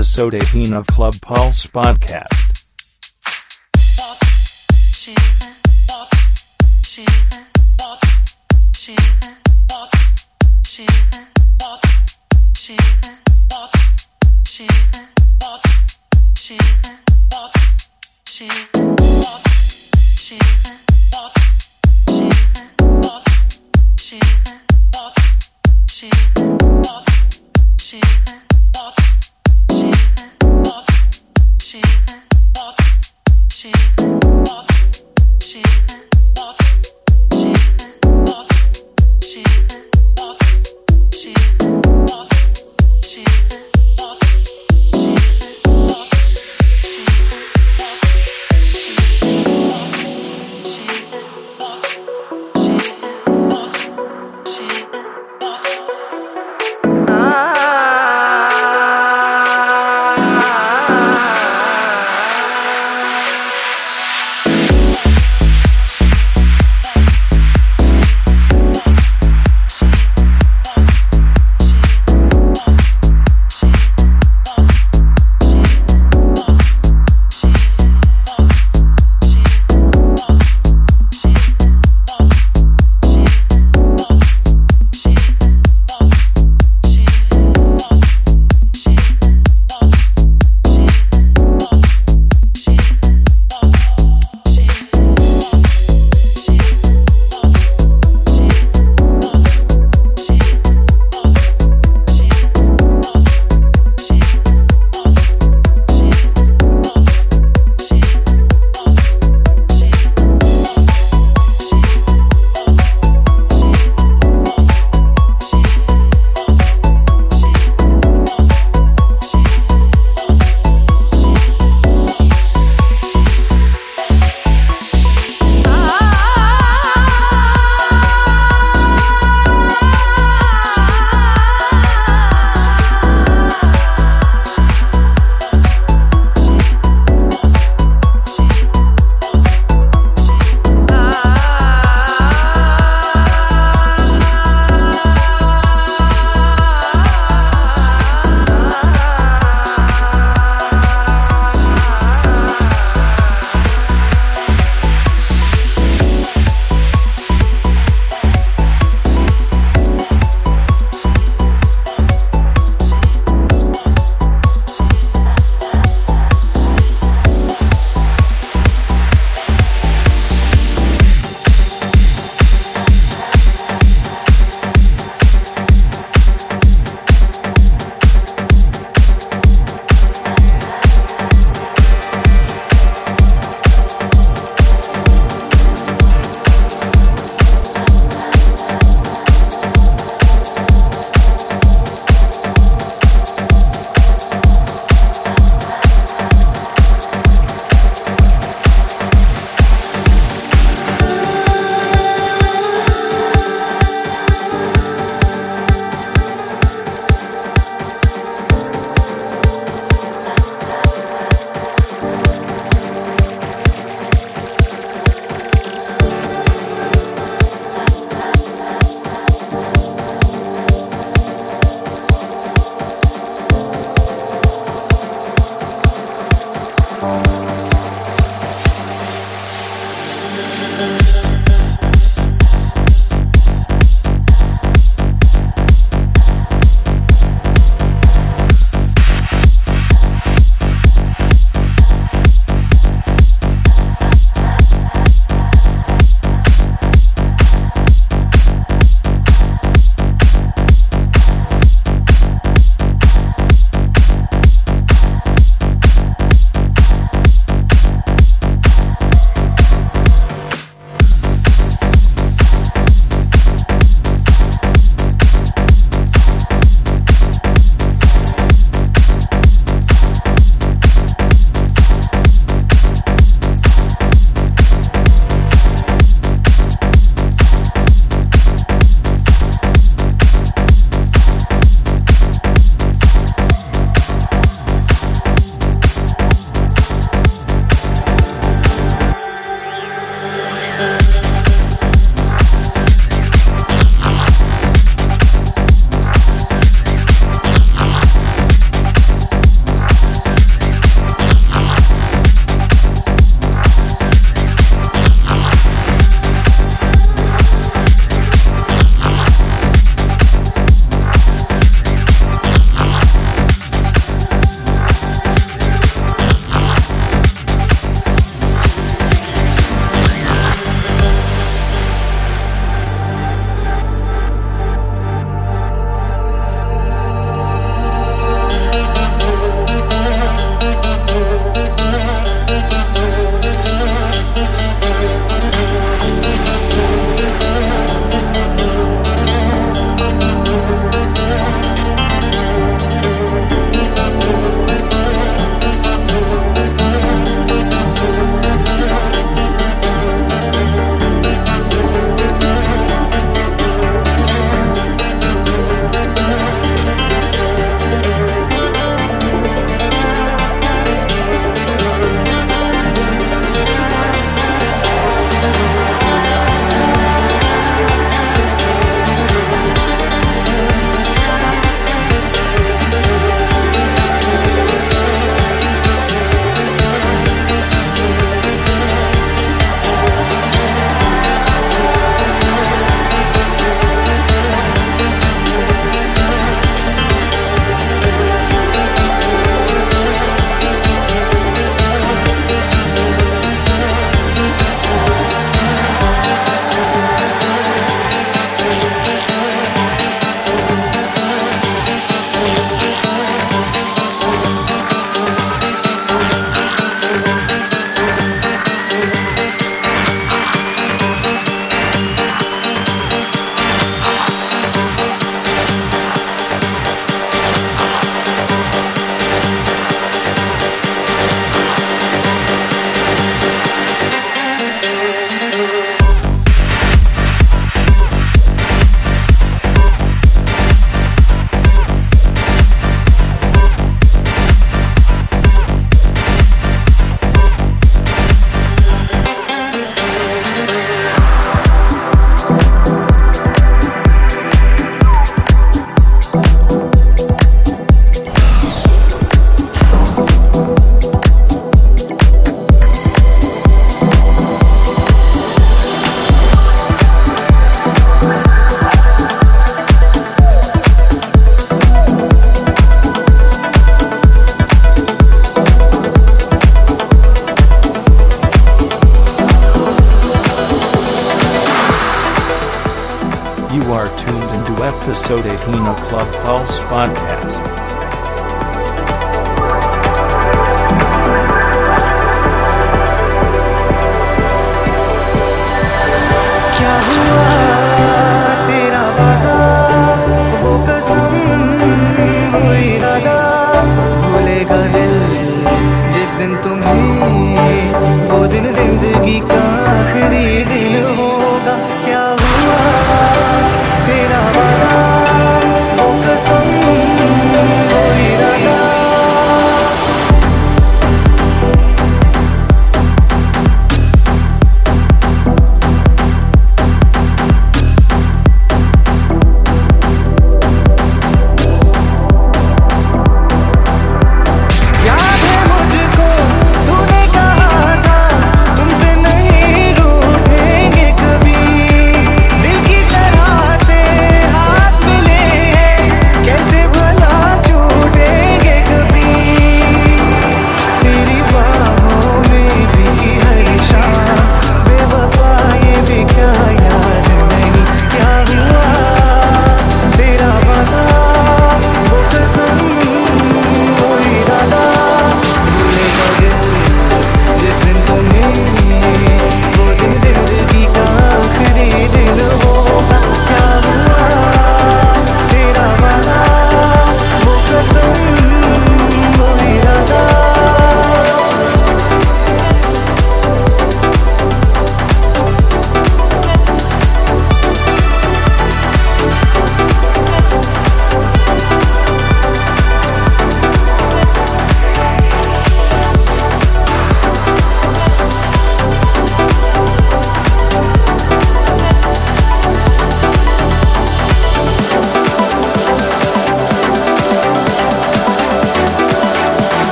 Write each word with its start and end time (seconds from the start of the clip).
Episode 0.00 0.34
18 0.36 0.72
of 0.72 0.86
Club 0.86 1.12
Pulse 1.20 1.66
Podcast. 1.66 2.39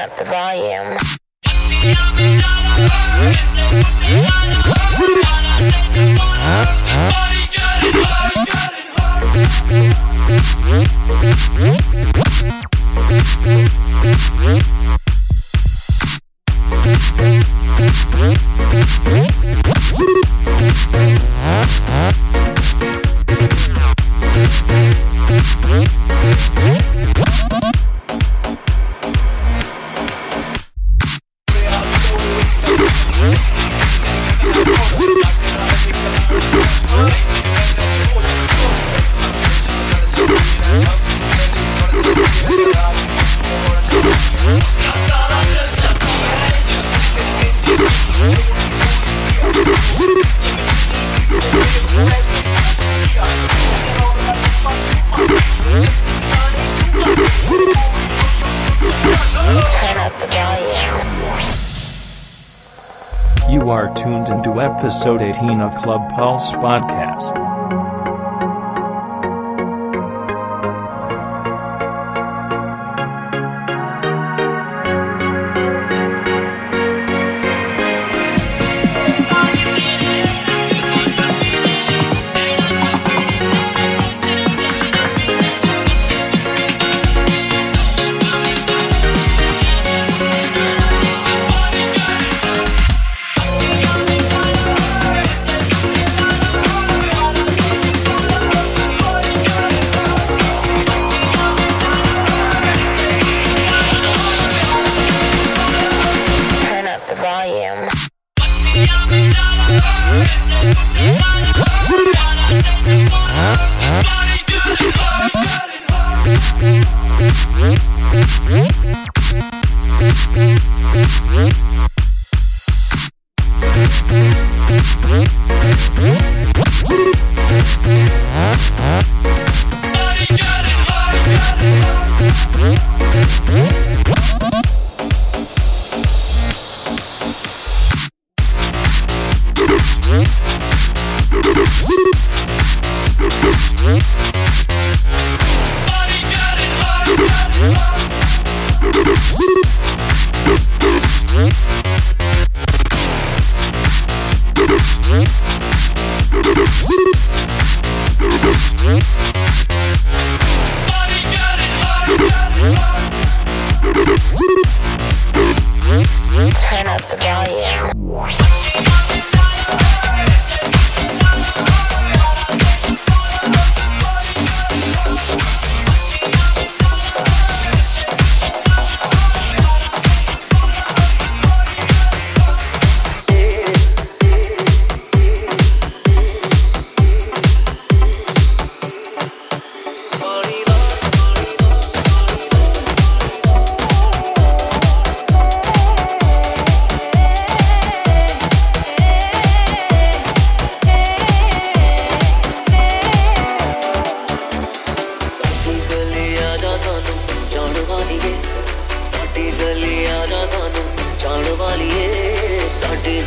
Episode 0.00 0.96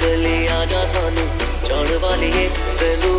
दिल 0.03 0.25
आ 0.49 0.63
जा 0.73 0.85
सानू 0.93 1.25
जान 1.67 1.95
वाली 2.03 2.31
है 2.37 2.47
तेनू 2.81 3.13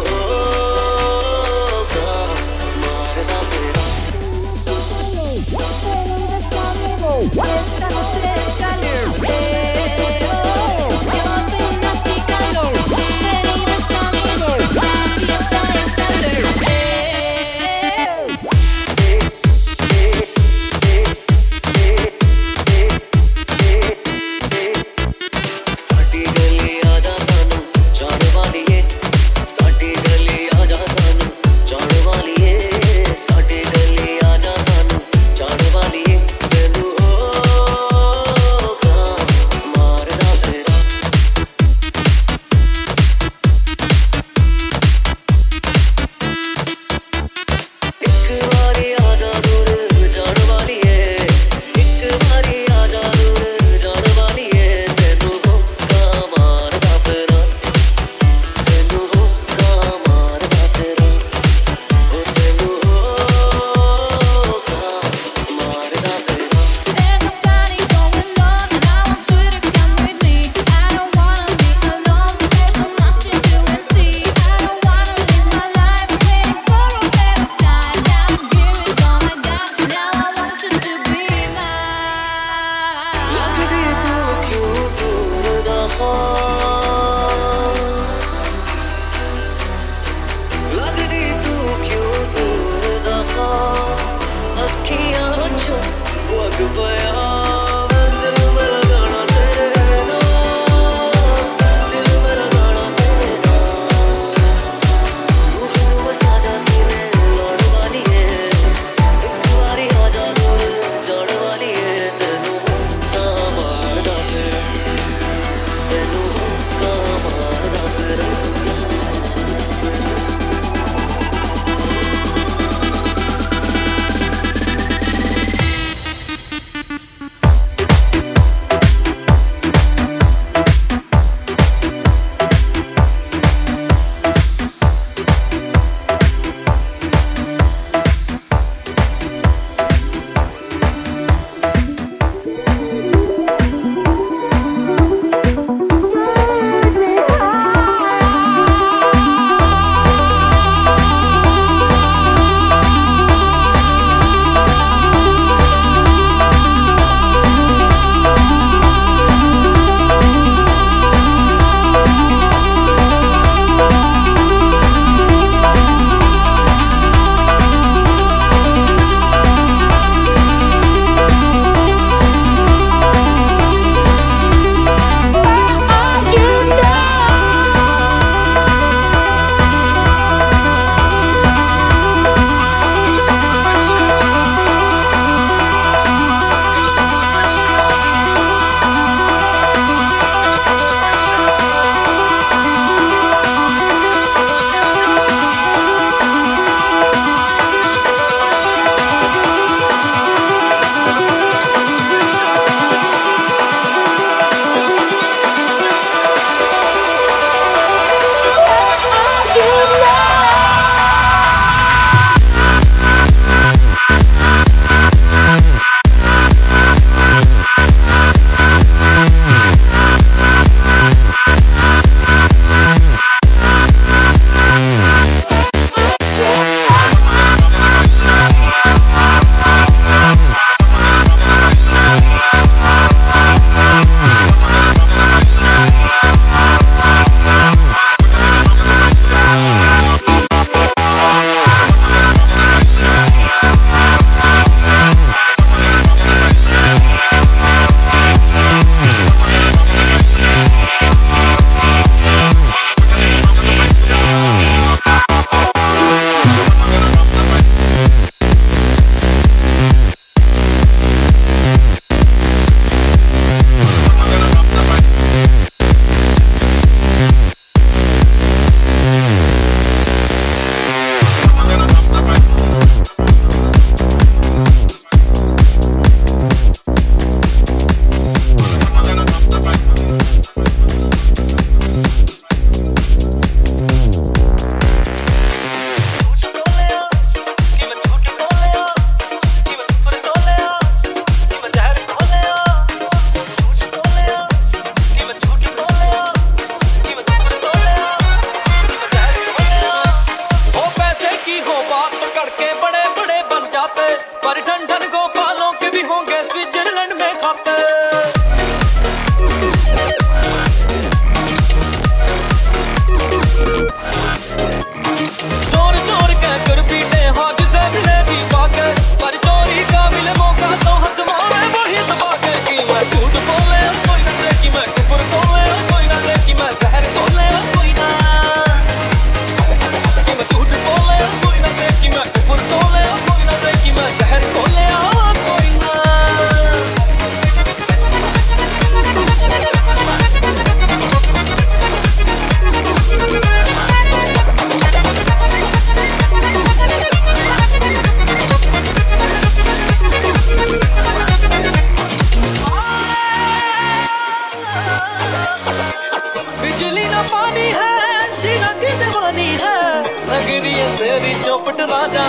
पीना 357.05 357.23
पानी 357.23 357.65
है, 357.77 358.31
शीना 358.31 358.69
की 358.73 358.91
दीवानी 358.99 359.49
है। 359.63 359.81
लगरी 360.29 360.73
है 360.73 360.87
तेरी 360.97 361.33
चौपट 361.45 361.81
राजा। 361.81 362.25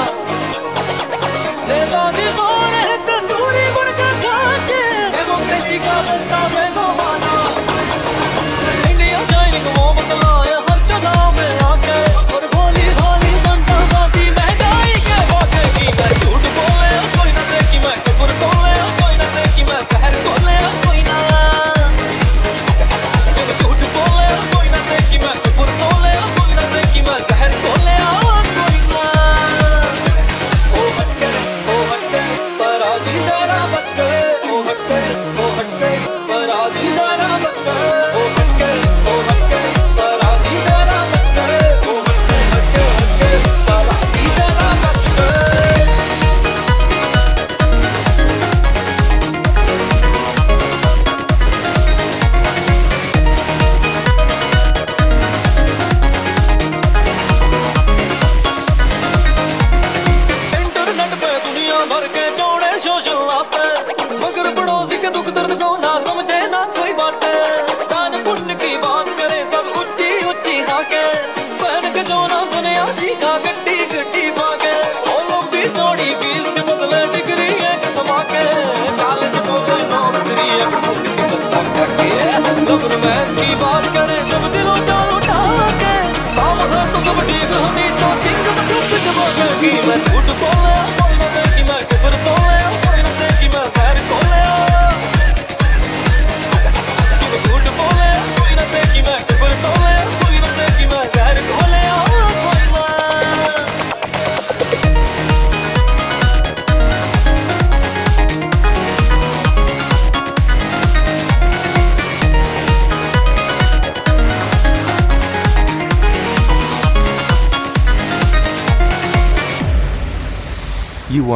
कौन 2.40 2.74
है 2.80 2.98
तंदूरी 3.08 3.66
डेमोक्रेसी 5.16 5.80
का 5.80 5.96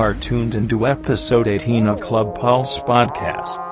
are 0.09 0.19
tuned 0.27 0.55
into 0.55 0.87
episode 0.87 1.47
18 1.47 1.85
of 1.85 1.99
Club 2.01 2.33
Pulse 2.33 2.79
Podcast. 2.87 3.69